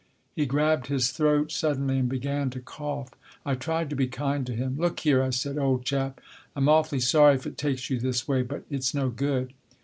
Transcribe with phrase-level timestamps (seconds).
[0.35, 3.11] ''He grabbed his throat suddenly and began to cough.
[3.45, 6.19] I tried to be kind to him." Look here," I said," old chap.
[6.55, 8.41] I'm awfully sorry if it takes you this way.
[8.41, 9.53] But it's no good."